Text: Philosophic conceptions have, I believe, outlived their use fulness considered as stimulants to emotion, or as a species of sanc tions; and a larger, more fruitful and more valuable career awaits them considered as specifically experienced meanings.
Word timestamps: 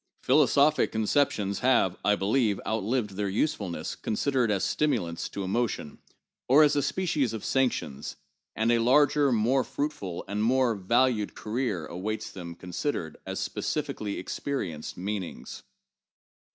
Philosophic 0.23 0.91
conceptions 0.91 1.59
have, 1.59 1.95
I 2.03 2.15
believe, 2.15 2.59
outlived 2.65 3.11
their 3.11 3.29
use 3.29 3.53
fulness 3.53 3.93
considered 3.93 4.49
as 4.49 4.63
stimulants 4.63 5.29
to 5.29 5.43
emotion, 5.43 5.99
or 6.47 6.63
as 6.63 6.75
a 6.75 6.81
species 6.81 7.33
of 7.33 7.45
sanc 7.45 7.71
tions; 7.73 8.15
and 8.55 8.71
a 8.71 8.79
larger, 8.79 9.31
more 9.31 9.63
fruitful 9.63 10.25
and 10.27 10.43
more 10.43 10.73
valuable 10.73 11.35
career 11.35 11.85
awaits 11.85 12.31
them 12.31 12.55
considered 12.55 13.17
as 13.27 13.39
specifically 13.39 14.17
experienced 14.17 14.97
meanings. 14.97 15.61